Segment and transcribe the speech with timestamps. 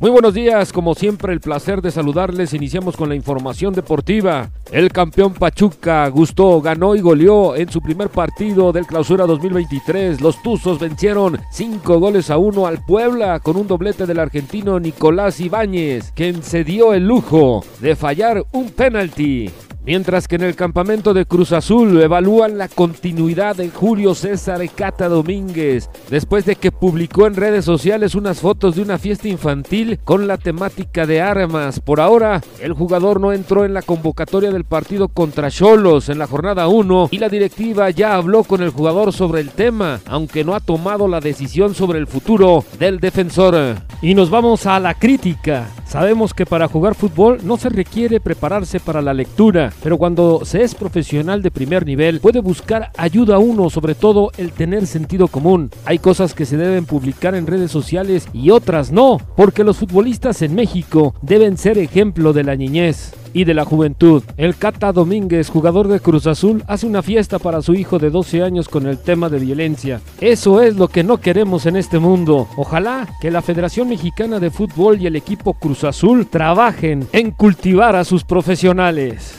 [0.00, 2.54] Muy buenos días, como siempre el placer de saludarles.
[2.54, 4.48] Iniciamos con la información deportiva.
[4.70, 10.20] El campeón Pachuca gustó, ganó y goleó en su primer partido del Clausura 2023.
[10.20, 15.40] Los Tuzos vencieron 5 goles a 1 al Puebla con un doblete del argentino Nicolás
[15.40, 19.50] Ibáñez, quien se dio el lujo de fallar un penalti.
[19.84, 25.08] Mientras que en el campamento de Cruz Azul evalúan la continuidad de Julio César Cata
[25.08, 30.26] Domínguez, después de que publicó en redes sociales unas fotos de una fiesta infantil con
[30.26, 31.80] la temática de armas.
[31.80, 36.26] Por ahora, el jugador no entró en la convocatoria del partido contra Cholos en la
[36.26, 40.54] jornada 1 y la directiva ya habló con el jugador sobre el tema, aunque no
[40.54, 43.76] ha tomado la decisión sobre el futuro del defensor.
[44.02, 45.68] Y nos vamos a la crítica.
[45.88, 50.62] Sabemos que para jugar fútbol no se requiere prepararse para la lectura, pero cuando se
[50.62, 55.28] es profesional de primer nivel puede buscar ayuda a uno, sobre todo el tener sentido
[55.28, 55.70] común.
[55.86, 60.42] Hay cosas que se deben publicar en redes sociales y otras no, porque los futbolistas
[60.42, 64.22] en México deben ser ejemplo de la niñez y de la juventud.
[64.36, 68.42] El Cata Domínguez, jugador de Cruz Azul, hace una fiesta para su hijo de 12
[68.42, 70.00] años con el tema de violencia.
[70.20, 72.48] Eso es lo que no queremos en este mundo.
[72.56, 77.96] Ojalá que la Federación Mexicana de Fútbol y el equipo Cruz Azul trabajen en cultivar
[77.96, 79.36] a sus profesionales.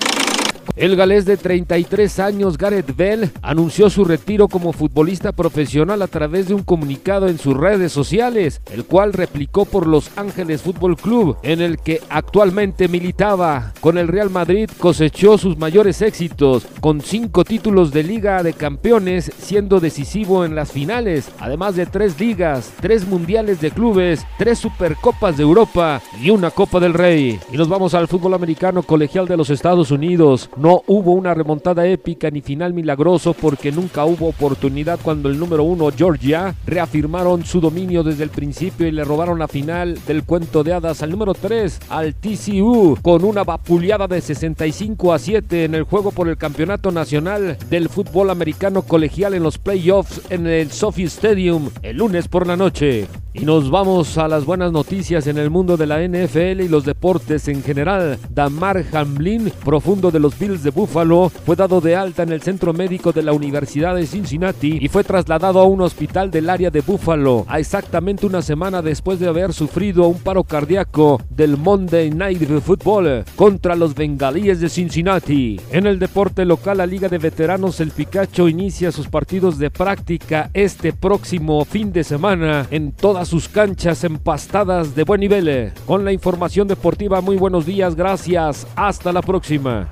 [0.76, 6.48] El galés de 33 años, Gareth Bell, anunció su retiro como futbolista profesional a través
[6.48, 11.38] de un comunicado en sus redes sociales, el cual replicó por Los Ángeles Fútbol Club,
[11.44, 13.74] en el que actualmente militaba.
[13.82, 19.32] Con el Real Madrid cosechó sus mayores éxitos, con cinco títulos de Liga de Campeones,
[19.38, 25.38] siendo decisivo en las finales, además de tres ligas, tres mundiales de clubes, tres supercopas
[25.38, 27.40] de Europa y una Copa del Rey.
[27.52, 30.50] Y nos vamos al fútbol americano colegial de los Estados Unidos.
[30.60, 35.64] No hubo una remontada épica ni final milagroso porque nunca hubo oportunidad cuando el número
[35.64, 40.66] uno, Georgia, reafirmaron su dominio desde el principio y le robaron la final del cuento
[40.66, 45.76] de hadas al número 3, al TCU, con una vapuleada de 65 a 7 en
[45.76, 50.72] el juego por el campeonato nacional del fútbol americano colegial en los playoffs en el
[50.72, 53.08] Sophie Stadium el lunes por la noche.
[53.32, 56.84] Y nos vamos a las buenas noticias en el mundo de la NFL y los
[56.84, 58.18] deportes en general.
[58.32, 62.74] Damar Hamlin, profundo de los Bills de Buffalo, fue dado de alta en el centro
[62.74, 66.82] médico de la Universidad de Cincinnati y fue trasladado a un hospital del área de
[66.82, 72.42] Buffalo a exactamente una semana después de haber sufrido un paro cardíaco del Monday Night
[72.62, 75.62] Football contra los Bengalíes de Cincinnati.
[75.72, 80.50] En el deporte local, la Liga de Veteranos El Picacho inicia sus partidos de práctica
[80.54, 85.74] este próximo fin de semana en todas sus canchas empastadas de buen nivel.
[85.86, 89.90] Con la información deportiva, muy buenos días, gracias, hasta la próxima.